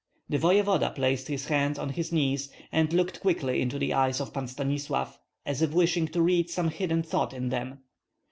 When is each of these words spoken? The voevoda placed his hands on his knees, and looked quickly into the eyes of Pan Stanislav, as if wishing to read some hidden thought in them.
The 0.29 0.39
voevoda 0.39 0.89
placed 0.95 1.27
his 1.27 1.45
hands 1.45 1.77
on 1.77 1.89
his 1.89 2.11
knees, 2.11 2.49
and 2.71 2.91
looked 2.91 3.19
quickly 3.19 3.61
into 3.61 3.77
the 3.77 3.93
eyes 3.93 4.19
of 4.19 4.33
Pan 4.33 4.47
Stanislav, 4.47 5.19
as 5.45 5.61
if 5.61 5.73
wishing 5.73 6.07
to 6.07 6.23
read 6.23 6.49
some 6.49 6.69
hidden 6.69 7.03
thought 7.03 7.35
in 7.35 7.49
them. 7.49 7.81